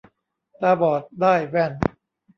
[0.61, 1.71] ตาบอดได้แว่น